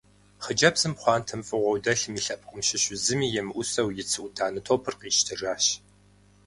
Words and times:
Хъыджэбзым 0.43 0.93
пхъуантэм 0.97 1.41
фӀыгъуэу 1.47 1.81
дэлъым 1.83 2.13
и 2.19 2.21
лъэпкъым 2.25 2.61
щыщу 2.67 2.95
зыми 3.03 3.27
емыӀусэу 3.39 3.89
и 4.01 4.03
цы 4.09 4.17
Ӏуданэ 4.21 4.61
топыр 4.65 4.93
къищтэжащ. 4.99 5.65